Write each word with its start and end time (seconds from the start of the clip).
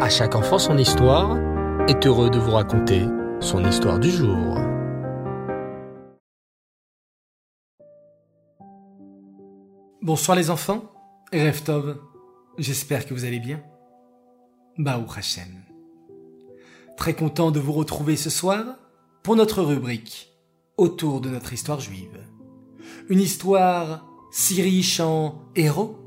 À 0.00 0.08
chaque 0.08 0.34
enfant 0.34 0.58
son 0.58 0.76
histoire 0.76 1.38
est 1.88 2.04
heureux 2.04 2.28
de 2.28 2.38
vous 2.38 2.50
raconter 2.50 3.02
son 3.38 3.64
histoire 3.64 4.00
du 4.00 4.10
jour. 4.10 4.58
Bonsoir 10.02 10.36
les 10.36 10.50
enfants, 10.50 10.82
Reftov, 11.32 11.96
j'espère 12.58 13.06
que 13.06 13.14
vous 13.14 13.24
allez 13.24 13.38
bien. 13.38 13.62
Baou 14.78 15.06
Hashem. 15.16 15.62
Très 16.96 17.14
content 17.14 17.52
de 17.52 17.60
vous 17.60 17.72
retrouver 17.72 18.16
ce 18.16 18.30
soir 18.30 18.64
pour 19.22 19.36
notre 19.36 19.62
rubrique 19.62 20.36
autour 20.76 21.20
de 21.20 21.28
notre 21.28 21.52
histoire 21.52 21.78
juive. 21.78 22.18
Une 23.08 23.20
histoire 23.20 24.04
si 24.32 24.60
riche 24.60 24.98
en 24.98 25.44
héros 25.54 26.00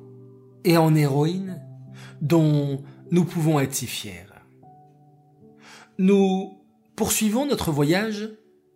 et 0.65 0.75
en 0.75 0.93
héroïnes 0.93 1.63
dont 2.21 2.83
nous 3.11 3.25
pouvons 3.25 3.59
être 3.59 3.73
si 3.73 3.87
fiers. 3.87 4.25
Nous 5.97 6.57
poursuivons 6.95 7.45
notre 7.45 7.71
voyage 7.71 8.29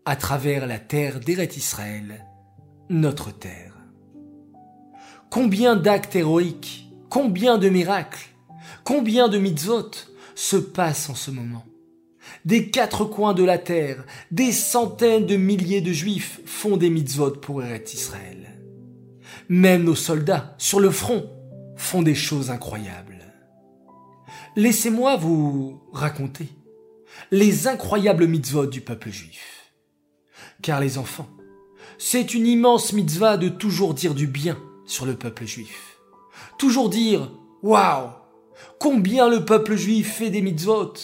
à 0.06 0.16
travers 0.16 0.66
la 0.68 0.80
terre 0.80 1.20
d'Eret 1.20 1.50
Israël, 1.56 2.26
notre 2.90 3.32
terre. 3.32 3.74
Combien 5.30 5.76
d'actes 5.76 6.16
héroïques, 6.16 6.90
combien 7.10 7.58
de 7.58 7.70
miracles, 7.70 8.30
combien 8.84 9.28
de 9.28 9.38
mitzvot 9.38 9.92
se 10.36 10.58
passent 10.58 11.10
en 11.10 11.16
ce 11.16 11.32
moment. 11.32 11.66
Des 12.46 12.70
quatre 12.72 13.06
coins 13.06 13.34
de 13.34 13.44
la 13.44 13.58
terre, 13.58 14.04
des 14.32 14.52
centaines 14.52 15.26
de 15.26 15.36
milliers 15.36 15.82
de 15.82 15.92
juifs 15.92 16.42
font 16.46 16.78
des 16.78 16.90
mitzvot 16.90 17.32
pour 17.32 17.64
Eret 17.64 17.84
Israël. 17.94 18.60
Même 19.50 19.84
nos 19.84 19.96
soldats, 19.96 20.56
sur 20.58 20.80
le 20.80 20.92
front, 20.92 21.30
font 21.76 22.02
des 22.02 22.16
choses 22.16 22.50
incroyables. 22.50 23.21
Laissez-moi 24.58 25.16
vous 25.16 25.82
raconter 25.94 26.50
les 27.32 27.70
incroyables 27.70 28.28
mitzvot 28.28 28.66
du 28.66 28.82
peuple 28.82 29.10
juif. 29.10 29.72
Car 30.62 30.82
les 30.82 30.98
enfants, 30.98 31.30
c'est 31.98 32.34
une 32.34 32.46
immense 32.46 32.92
mitzvah 32.92 33.38
de 33.38 33.48
toujours 33.48 33.94
dire 33.94 34.14
du 34.14 34.28
bien 34.28 34.58
sur 34.86 35.06
le 35.06 35.16
peuple 35.16 35.46
juif. 35.46 35.98
Toujours 36.58 36.90
dire 36.90 37.32
Waouh 37.64 38.10
Combien 38.78 39.30
le 39.30 39.46
peuple 39.46 39.78
juif 39.78 40.16
fait 40.16 40.30
des 40.30 40.42
mitzvot 40.42 40.96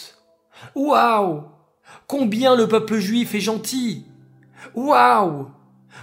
Waouh 0.74 1.44
Combien 2.06 2.54
le 2.54 2.68
peuple 2.68 2.98
juif 2.98 3.34
est 3.34 3.40
gentil 3.40 4.04
Waouh 4.74 5.48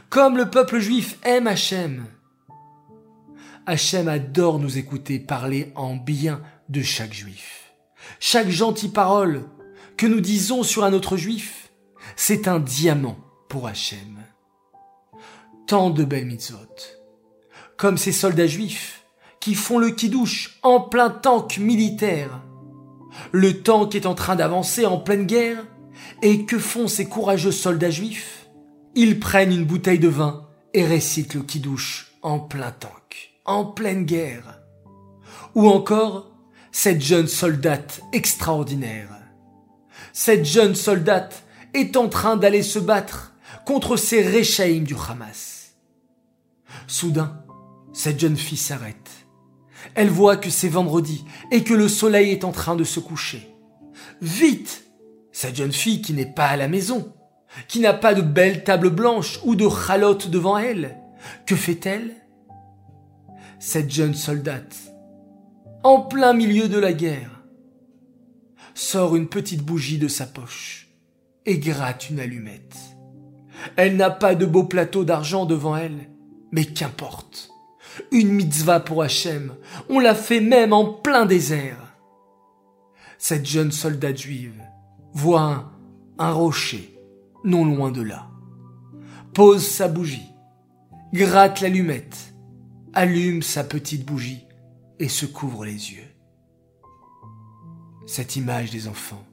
Comme 0.09 0.35
le 0.35 0.49
peuple 0.49 0.79
juif 0.79 1.19
aime 1.23 1.45
Hachem. 1.45 2.07
Hachem 3.67 4.07
adore 4.07 4.59
nous 4.59 4.77
écouter 4.79 5.19
parler 5.19 5.71
en 5.75 5.95
bien 5.95 6.41
de 6.69 6.81
chaque 6.81 7.13
juif. 7.13 7.73
Chaque 8.19 8.49
gentille 8.49 8.89
parole 8.89 9.45
que 9.97 10.07
nous 10.07 10.21
disons 10.21 10.63
sur 10.63 10.83
un 10.83 10.93
autre 10.93 11.17
juif, 11.17 11.71
c'est 12.15 12.47
un 12.47 12.59
diamant 12.59 13.17
pour 13.49 13.67
Hachem. 13.67 14.23
Tant 15.67 15.89
de 15.89 16.03
belles 16.03 16.25
mitzvot. 16.25 16.57
Comme 17.77 17.97
ces 17.97 18.11
soldats 18.11 18.47
juifs 18.47 19.03
qui 19.39 19.55
font 19.55 19.77
le 19.77 19.91
kidouche 19.91 20.59
en 20.63 20.79
plein 20.81 21.09
tank 21.09 21.57
militaire. 21.57 22.41
Le 23.31 23.61
tank 23.61 23.95
est 23.95 24.05
en 24.05 24.15
train 24.15 24.35
d'avancer 24.35 24.85
en 24.85 24.97
pleine 24.97 25.25
guerre 25.25 25.63
et 26.21 26.45
que 26.45 26.59
font 26.59 26.87
ces 26.87 27.07
courageux 27.07 27.51
soldats 27.51 27.89
juifs? 27.89 28.47
Ils 28.95 29.19
prennent 29.19 29.51
une 29.51 29.65
bouteille 29.65 29.99
de 29.99 30.07
vin 30.07 30.47
et 30.73 30.85
récitent 30.85 31.35
le 31.35 31.41
kidouche 31.41 32.13
en 32.21 32.39
plein 32.39 32.71
tank, 32.71 33.33
en 33.45 33.65
pleine 33.65 34.05
guerre. 34.05 34.61
Ou 35.53 35.69
encore, 35.69 36.34
cette 36.77 37.01
jeune 37.01 37.29
soldate 37.29 38.01
extraordinaire. 38.11 39.07
Cette 40.11 40.43
jeune 40.43 40.75
soldate 40.75 41.43
est 41.73 41.95
en 41.95 42.09
train 42.09 42.35
d'aller 42.35 42.63
se 42.63 42.79
battre 42.79 43.33
contre 43.65 43.95
ces 43.95 44.21
réchaïms 44.21 44.83
du 44.83 44.93
Hamas. 44.93 45.77
Soudain, 46.85 47.41
cette 47.93 48.19
jeune 48.19 48.35
fille 48.35 48.57
s'arrête. 48.57 49.09
Elle 49.95 50.09
voit 50.09 50.35
que 50.35 50.49
c'est 50.49 50.67
vendredi 50.67 51.23
et 51.49 51.63
que 51.63 51.73
le 51.73 51.87
soleil 51.87 52.31
est 52.31 52.43
en 52.43 52.51
train 52.51 52.75
de 52.75 52.83
se 52.83 52.99
coucher. 52.99 53.55
Vite 54.21 54.83
Cette 55.31 55.55
jeune 55.55 55.71
fille 55.71 56.01
qui 56.01 56.11
n'est 56.11 56.25
pas 56.25 56.47
à 56.47 56.57
la 56.57 56.67
maison, 56.67 57.13
qui 57.69 57.79
n'a 57.79 57.93
pas 57.93 58.13
de 58.13 58.21
belle 58.21 58.65
table 58.65 58.89
blanche 58.89 59.39
ou 59.45 59.55
de 59.55 59.69
chalotte 59.69 60.29
devant 60.29 60.57
elle, 60.57 60.97
que 61.45 61.55
fait-elle? 61.55 62.13
Cette 63.59 63.91
jeune 63.91 64.13
soldate 64.13 64.84
en 65.85 65.99
plein 65.99 66.33
milieu 66.33 66.67
de 66.67 66.79
la 66.79 66.93
guerre, 66.93 67.43
sort 68.73 69.15
une 69.15 69.27
petite 69.27 69.61
bougie 69.61 69.99
de 69.99 70.07
sa 70.07 70.25
poche 70.25 70.89
et 71.45 71.59
gratte 71.59 72.09
une 72.09 72.19
allumette. 72.19 72.75
Elle 73.75 73.95
n'a 73.95 74.09
pas 74.09 74.33
de 74.33 74.47
beau 74.47 74.63
plateau 74.63 75.05
d'argent 75.05 75.45
devant 75.45 75.77
elle, 75.77 76.09
mais 76.51 76.65
qu'importe. 76.65 77.51
Une 78.11 78.29
mitzvah 78.29 78.79
pour 78.79 79.03
Hachem, 79.03 79.53
on 79.87 79.99
l'a 79.99 80.15
fait 80.15 80.39
même 80.39 80.73
en 80.73 80.91
plein 80.91 81.27
désert. 81.27 81.95
Cette 83.19 83.45
jeune 83.45 83.71
soldate 83.71 84.17
juive 84.17 84.63
voit 85.13 85.41
un, 85.41 85.71
un 86.17 86.31
rocher 86.31 86.99
non 87.43 87.63
loin 87.63 87.91
de 87.91 88.01
là, 88.01 88.31
pose 89.35 89.63
sa 89.63 89.87
bougie, 89.87 90.31
gratte 91.13 91.61
l'allumette, 91.61 92.33
allume 92.95 93.43
sa 93.43 93.63
petite 93.63 94.03
bougie 94.03 94.45
et 94.99 95.09
se 95.09 95.25
couvre 95.25 95.65
les 95.65 95.93
yeux. 95.93 96.07
Cette 98.05 98.35
image 98.35 98.71
des 98.71 98.87
enfants 98.87 99.25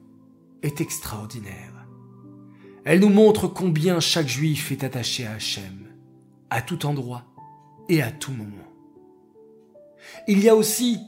est 0.61 0.81
extraordinaire. 0.81 1.87
Elle 2.85 2.99
nous 2.99 3.09
montre 3.09 3.47
combien 3.47 3.99
chaque 3.99 4.27
juif 4.27 4.71
est 4.71 4.83
attaché 4.83 5.25
à 5.25 5.33
Hachem, 5.33 5.87
à 6.49 6.61
tout 6.61 6.85
endroit 6.85 7.23
et 7.87 8.01
à 8.01 8.11
tout 8.11 8.31
moment. 8.31 8.49
Il 10.27 10.39
y 10.39 10.49
a 10.49 10.55
aussi 10.55 10.99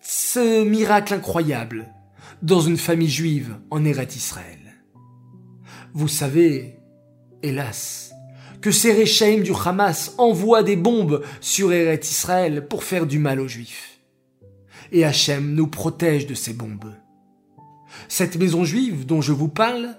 ce 0.00 0.64
miracle 0.64 1.14
incroyable 1.14 1.88
dans 2.42 2.60
une 2.60 2.76
famille 2.76 3.08
juive 3.08 3.58
en 3.70 3.84
Eret 3.84 4.08
Israël. 4.16 4.58
Vous 5.94 6.08
savez, 6.08 6.78
hélas, 7.42 8.11
que 8.62 8.70
ces 8.70 8.92
Réchaïm 8.92 9.42
du 9.42 9.52
Hamas 9.52 10.14
envoient 10.18 10.62
des 10.62 10.76
bombes 10.76 11.22
sur 11.40 11.72
Eret 11.72 12.00
Israël 12.02 12.66
pour 12.68 12.84
faire 12.84 13.06
du 13.06 13.18
mal 13.18 13.40
aux 13.40 13.48
Juifs. 13.48 13.98
Et 14.92 15.04
Hachem 15.04 15.54
nous 15.54 15.66
protège 15.66 16.26
de 16.26 16.34
ces 16.34 16.52
bombes. 16.52 16.94
Cette 18.08 18.36
maison 18.36 18.64
juive 18.64 19.04
dont 19.04 19.20
je 19.20 19.32
vous 19.32 19.48
parle 19.48 19.96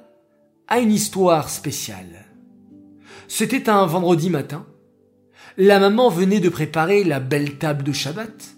a 0.68 0.80
une 0.80 0.94
histoire 0.94 1.50
spéciale. 1.50 2.26
C'était 3.28 3.70
un 3.70 3.86
vendredi 3.86 4.30
matin. 4.30 4.66
La 5.58 5.80
maman 5.80 6.10
venait 6.10 6.40
de 6.40 6.50
préparer 6.50 7.04
la 7.04 7.20
belle 7.20 7.58
table 7.58 7.84
de 7.84 7.92
Shabbat, 7.92 8.56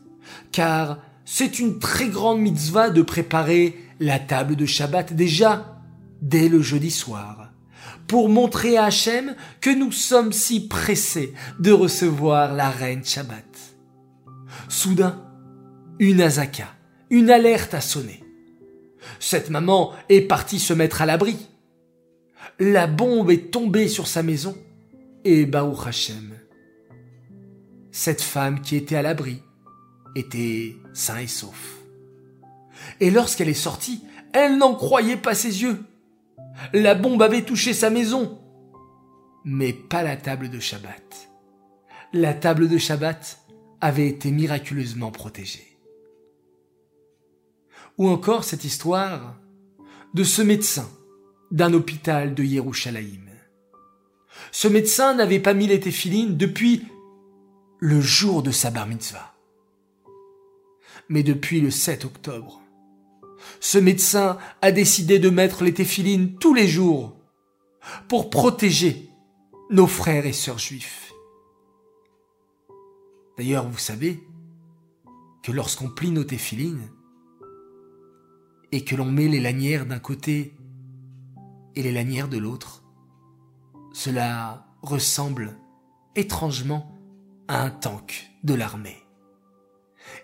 car 0.51 0.99
c'est 1.25 1.57
une 1.59 1.79
très 1.79 2.09
grande 2.09 2.39
mitzvah 2.39 2.89
de 2.89 3.01
préparer 3.01 3.75
la 3.99 4.19
table 4.19 4.55
de 4.55 4.65
Shabbat 4.65 5.13
déjà 5.13 5.81
dès 6.21 6.47
le 6.47 6.61
jeudi 6.61 6.91
soir 6.91 7.54
pour 8.07 8.29
montrer 8.29 8.77
à 8.77 8.85
Hachem 8.85 9.35
que 9.61 9.69
nous 9.69 9.91
sommes 9.91 10.31
si 10.31 10.67
pressés 10.67 11.33
de 11.59 11.71
recevoir 11.71 12.53
la 12.53 12.69
reine 12.69 13.03
Shabbat. 13.03 13.45
Soudain, 14.69 15.23
une 15.99 16.21
azaka, 16.21 16.67
une 17.09 17.29
alerte 17.29 17.73
a 17.73 17.81
sonné. 17.81 18.23
Cette 19.19 19.49
maman 19.49 19.93
est 20.09 20.21
partie 20.21 20.59
se 20.59 20.73
mettre 20.73 21.01
à 21.01 21.05
l'abri. 21.05 21.37
La 22.59 22.87
bombe 22.87 23.31
est 23.31 23.51
tombée 23.51 23.87
sur 23.87 24.07
sa 24.07 24.23
maison 24.23 24.57
et 25.23 25.45
Baou 25.45 25.75
Hachem. 25.85 26.33
Cette 27.91 28.21
femme 28.21 28.61
qui 28.61 28.75
était 28.75 28.95
à 28.95 29.01
l'abri 29.01 29.41
était 30.15 30.75
sain 30.93 31.19
et 31.19 31.27
sauf. 31.27 31.77
Et 32.99 33.11
lorsqu'elle 33.11 33.49
est 33.49 33.53
sortie, 33.53 34.03
elle 34.33 34.57
n'en 34.57 34.75
croyait 34.75 35.17
pas 35.17 35.35
ses 35.35 35.61
yeux. 35.63 35.79
La 36.73 36.95
bombe 36.95 37.21
avait 37.21 37.43
touché 37.43 37.73
sa 37.73 37.89
maison, 37.89 38.39
mais 39.43 39.73
pas 39.73 40.03
la 40.03 40.17
table 40.17 40.49
de 40.49 40.59
Shabbat. 40.59 41.29
La 42.13 42.33
table 42.33 42.69
de 42.69 42.77
Shabbat 42.77 43.39
avait 43.81 44.07
été 44.07 44.31
miraculeusement 44.31 45.11
protégée. 45.11 45.77
Ou 47.97 48.07
encore 48.09 48.43
cette 48.43 48.63
histoire 48.63 49.35
de 50.13 50.23
ce 50.23 50.41
médecin 50.41 50.89
d'un 51.51 51.73
hôpital 51.73 52.33
de 52.33 52.43
Yerushalayim. 52.43 53.29
Ce 54.51 54.67
médecin 54.67 55.13
n'avait 55.13 55.39
pas 55.39 55.53
mis 55.53 55.67
les 55.67 55.79
téphilines 55.79 56.37
depuis 56.37 56.83
le 57.79 58.01
jour 58.01 58.41
de 58.41 58.51
sa 58.51 58.71
bar 58.71 58.87
mitzvah. 58.87 59.35
Mais 61.09 61.23
depuis 61.23 61.61
le 61.61 61.69
7 61.69 62.05
octobre, 62.05 62.61
ce 63.59 63.77
médecin 63.77 64.37
a 64.61 64.71
décidé 64.71 65.19
de 65.19 65.29
mettre 65.29 65.63
les 65.63 65.73
téphilines 65.73 66.35
tous 66.35 66.53
les 66.53 66.67
jours 66.67 67.15
pour 68.07 68.29
protéger 68.29 69.09
nos 69.69 69.87
frères 69.87 70.25
et 70.25 70.33
sœurs 70.33 70.59
juifs. 70.59 71.13
D'ailleurs, 73.37 73.67
vous 73.67 73.77
savez 73.77 74.23
que 75.43 75.51
lorsqu'on 75.51 75.89
plie 75.89 76.11
nos 76.11 76.23
téphilines, 76.23 76.89
et 78.75 78.83
que 78.83 78.95
l'on 78.95 79.05
met 79.05 79.29
les 79.29 79.39
lanières 79.39 79.85
d'un 79.85 79.99
côté 79.99 80.53
et 81.75 81.81
les 81.81 81.93
lanières 81.93 82.27
de 82.27 82.37
l'autre, 82.37 82.83
cela 83.93 84.67
ressemble 84.81 85.57
étrangement 86.15 86.91
à 87.47 87.61
un 87.61 87.69
tank 87.69 88.31
de 88.43 88.53
l'armée. 88.53 89.01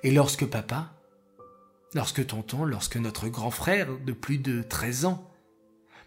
Et 0.03 0.11
lorsque 0.11 0.45
papa, 0.45 1.00
lorsque 1.93 2.25
tonton, 2.25 2.65
lorsque 2.65 2.97
notre 2.97 3.27
grand 3.27 3.51
frère 3.51 3.87
de 4.05 4.13
plus 4.13 4.37
de 4.37 4.61
13 4.61 5.05
ans 5.05 5.29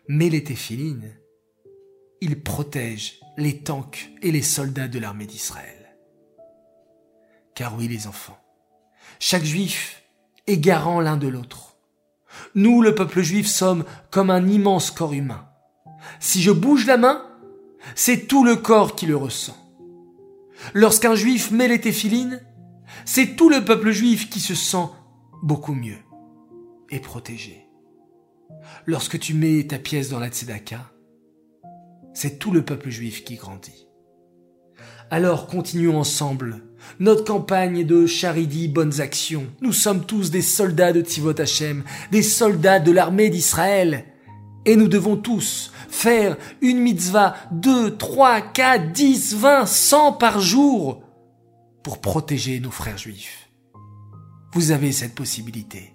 met 0.09 0.31
les 0.31 0.45
téphilines, 0.45 1.13
il 2.21 2.43
protège 2.43 3.21
les 3.37 3.63
tanks 3.63 4.11
et 4.23 4.33
les 4.33 4.43
soldats 4.43 4.89
de 4.89 4.99
l'armée 4.99 5.27
d'Israël. 5.27 5.97
Car 7.55 7.77
oui 7.77 7.89
les 7.89 8.07
enfants, 8.07 8.39
chaque 9.19 9.45
juif 9.45 10.03
est 10.47 10.59
garant 10.59 11.01
l'un 11.01 11.17
de 11.17 11.29
l'autre. 11.29 11.77
Nous, 12.55 12.83
le 12.83 12.95
peuple 12.95 13.23
juif, 13.23 13.47
sommes 13.47 13.85
comme 14.11 14.31
un 14.31 14.49
immense 14.49 14.91
corps 14.91 15.13
humain. 15.13 15.49
Si 16.19 16.43
je 16.43 16.51
bouge 16.51 16.87
la 16.87 16.97
main, 16.97 17.25
c'est 17.95 18.27
tout 18.27 18.45
le 18.45 18.57
corps 18.57 18.97
qui 18.97 19.07
le 19.07 19.17
ressent. 19.17 19.57
Lorsqu'un 20.73 21.15
juif 21.15 21.51
met 21.51 21.69
les 21.69 21.81
téphilines, 21.81 22.43
c'est 23.05 23.37
tout 23.37 23.49
le 23.49 23.65
peuple 23.65 23.91
juif 23.91 24.31
qui 24.31 24.41
se 24.41 24.55
sent 24.55 24.89
beaucoup 25.43 25.75
mieux 25.75 25.99
et 26.91 27.01
protégé. 27.01 27.67
Lorsque 28.87 29.19
tu 29.19 29.35
mets 29.35 29.67
ta 29.67 29.79
pièce 29.79 30.11
dans 30.11 30.21
la 30.21 30.29
tzedaka, 30.29 30.93
c'est 32.13 32.39
tout 32.39 32.53
le 32.53 32.65
peuple 32.65 32.91
juif 32.91 33.25
qui 33.25 33.37
grandit. 33.37 33.89
Alors 35.11 35.47
continuons 35.47 35.99
ensemble 35.99 36.63
notre 36.99 37.25
campagne 37.25 37.85
de 37.85 38.07
charidi 38.07 38.69
bonnes 38.69 39.01
actions. 39.01 39.47
Nous 39.61 39.73
sommes 39.73 40.05
tous 40.05 40.31
des 40.31 40.43
soldats 40.43 40.93
de 40.93 41.01
Tivot 41.01 41.39
Hashem, 41.41 41.85
des 42.11 42.23
soldats 42.23 42.81
de 42.81 42.93
l'armée 42.93 43.31
d'Israël. 43.31 44.05
Et 44.67 44.77
nous 44.77 44.89
devons 44.89 45.17
tous 45.17 45.73
faire 45.89 46.37
une 46.63 46.79
mitzvah, 46.79 47.35
deux, 47.53 47.97
trois, 47.97 48.41
quatre, 48.41 48.93
dix, 48.93 49.35
vingt, 49.35 49.67
cent 49.67 50.13
par 50.13 50.41
jour 50.41 51.03
pour 51.83 52.01
protéger 52.01 52.61
nos 52.61 52.71
frères 52.71 52.99
juifs. 52.99 53.44
Vous 54.55 54.71
avez 54.71 54.93
cette 54.93 55.17
possibilité. 55.17 55.93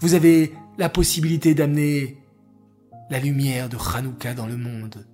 Vous 0.00 0.12
avez 0.12 0.52
la 0.76 0.90
possibilité 0.90 1.54
d'amener 1.54 2.18
la 3.08 3.18
lumière 3.18 3.70
de 3.70 3.78
Hanouka 3.78 4.34
dans 4.34 4.46
le 4.46 4.58
monde, 4.58 5.06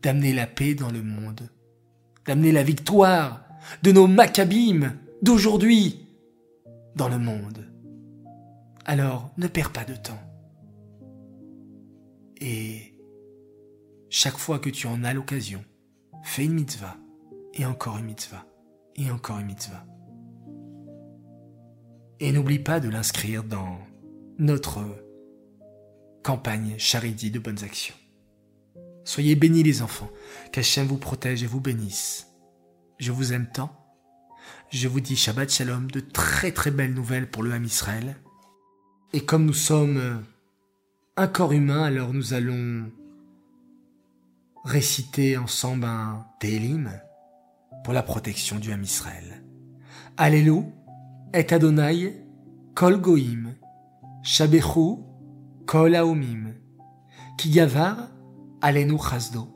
d'amener 0.00 0.32
la 0.32 0.46
paix 0.46 0.74
dans 0.74 0.92
le 0.92 1.02
monde, 1.02 1.50
d'amener 2.24 2.52
la 2.52 2.62
victoire 2.62 3.44
de 3.82 3.90
nos 3.90 4.06
Maccabim 4.06 4.94
d'aujourd'hui 5.22 6.06
dans 6.94 7.08
le 7.08 7.18
monde. 7.18 7.66
Alors 8.84 9.32
ne 9.36 9.48
perds 9.48 9.72
pas 9.72 9.84
de 9.84 9.96
temps. 9.96 10.22
Et 12.40 12.94
chaque 14.08 14.38
fois 14.38 14.60
que 14.60 14.70
tu 14.70 14.86
en 14.86 15.02
as 15.02 15.14
l'occasion, 15.14 15.64
fais 16.22 16.44
une 16.44 16.54
mitzvah, 16.54 16.96
et 17.54 17.66
encore 17.66 17.98
une 17.98 18.06
mitzvah, 18.06 18.46
et 18.94 19.10
encore 19.10 19.40
une 19.40 19.46
mitzvah. 19.46 19.84
Et 22.18 22.32
n'oublie 22.32 22.58
pas 22.58 22.80
de 22.80 22.88
l'inscrire 22.88 23.44
dans 23.44 23.78
notre 24.38 24.80
campagne 26.22 26.74
charity 26.78 27.30
de 27.30 27.38
bonnes 27.38 27.62
actions. 27.62 27.94
Soyez 29.04 29.36
bénis 29.36 29.62
les 29.62 29.82
enfants, 29.82 30.10
qu'Hachem 30.50 30.86
vous 30.86 30.98
protège 30.98 31.42
et 31.42 31.46
vous 31.46 31.60
bénisse. 31.60 32.26
Je 32.98 33.12
vous 33.12 33.32
aime 33.32 33.46
tant. 33.46 33.70
Je 34.70 34.88
vous 34.88 35.00
dis 35.00 35.14
Shabbat 35.14 35.50
Shalom, 35.50 35.90
de 35.90 36.00
très 36.00 36.50
très 36.50 36.70
belles 36.70 36.94
nouvelles 36.94 37.30
pour 37.30 37.42
le 37.42 37.52
Ham 37.52 37.64
Israël. 37.64 38.16
Et 39.12 39.20
comme 39.20 39.44
nous 39.44 39.54
sommes 39.54 39.98
euh, 39.98 40.16
un 41.16 41.28
corps 41.28 41.52
humain, 41.52 41.84
alors 41.84 42.12
nous 42.12 42.34
allons 42.34 42.90
réciter 44.64 45.36
ensemble 45.36 45.84
un 45.84 46.26
Télim 46.40 46.90
pour 47.84 47.94
la 47.94 48.02
protection 48.02 48.58
du 48.58 48.72
Ham 48.72 48.82
Israël. 48.82 49.44
Allélu 50.16 50.64
et 51.32 51.52
Adonai 51.52 52.14
kol 52.74 53.00
goim, 53.00 53.54
shabechu 54.22 54.98
kol 55.66 55.94
haomim, 55.94 56.54
ki 57.38 57.50
gavar 57.50 58.08
alenu 58.60 58.98
chasdo, 58.98 59.48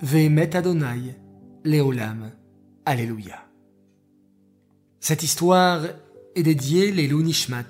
ve'emet 0.00 0.54
Adonai 0.56 1.16
leolam. 1.64 2.30
Alléluia. 2.86 3.44
Cette 5.00 5.22
histoire 5.22 5.80
est 6.34 6.42
dédiée 6.42 6.92
les 6.92 7.08
Nishmat, 7.08 7.64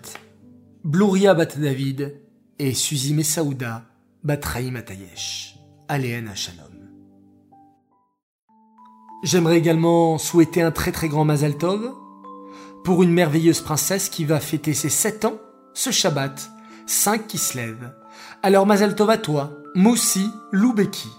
Bluria 0.82 1.34
bat 1.34 1.46
David 1.46 2.20
et 2.58 2.74
Suzy 2.74 3.14
Messaouda 3.14 3.84
bat 4.24 4.40
Raïm 4.42 4.76
Atayesh. 4.76 5.56
Aléen 5.88 6.34
Shalom. 6.34 6.72
J'aimerais 9.22 9.58
également 9.58 10.18
souhaiter 10.18 10.62
un 10.62 10.70
très 10.70 10.92
très 10.92 11.08
grand 11.08 11.24
Mazal 11.24 11.56
Tov 11.56 11.94
pour 12.84 13.02
une 13.02 13.12
merveilleuse 13.12 13.62
princesse 13.62 14.08
qui 14.08 14.24
va 14.24 14.38
fêter 14.38 14.74
ses 14.74 14.90
7 14.90 15.24
ans 15.24 15.38
ce 15.72 15.90
Shabbat, 15.90 16.50
5 16.86 17.26
qui 17.26 17.38
se 17.38 17.56
lèvent. 17.56 17.94
Alors 18.42 18.66
Mazal 18.66 18.94
Tov 18.94 19.10
à 19.10 19.18
toi, 19.18 19.50
Moussi 19.74 20.30
Loubeki. 20.52 21.10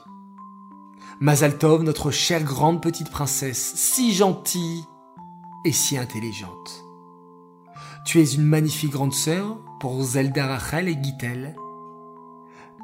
Mazaltov, 1.20 1.84
notre 1.84 2.12
chère 2.12 2.44
grande 2.44 2.82
petite 2.82 3.10
princesse, 3.10 3.74
si 3.76 4.14
gentille 4.14 4.84
et 5.66 5.72
si 5.72 5.98
intelligente. 5.98 6.84
Tu 8.06 8.22
es 8.22 8.34
une 8.34 8.44
magnifique 8.44 8.92
grande 8.92 9.14
sœur 9.14 9.58
pour 9.80 10.04
Zelda 10.04 10.46
Rachel 10.46 10.88
et 10.88 10.98
Gitel. 11.02 11.56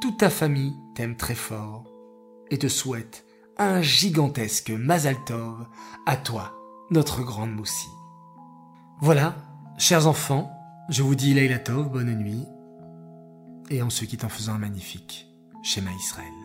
Toute 0.02 0.18
ta 0.18 0.30
famille 0.30 0.76
t'aime 0.96 1.16
très 1.16 1.36
fort 1.36 1.84
et 2.50 2.58
te 2.58 2.68
souhaite 2.68 3.26
un 3.58 3.82
gigantesque 3.82 4.72
Mazaltov 4.72 5.68
à 6.08 6.18
toi, 6.18 6.54
notre 6.90 7.22
grande 7.22 7.54
Moussi. 7.54 7.90
Voilà, 9.04 9.34
chers 9.80 10.06
enfants, 10.06 10.56
je 10.88 11.02
vous 11.02 11.16
dis 11.16 11.34
Leila 11.34 11.58
Tov, 11.58 11.90
bonne 11.90 12.14
nuit, 12.14 12.46
et 13.72 13.82
en 13.82 13.90
se 13.90 14.06
quitte 14.06 14.24
en 14.24 14.30
faisant 14.30 14.54
un 14.54 14.60
magnifique 14.60 15.26
schéma 15.64 15.90
Israël. 15.92 16.41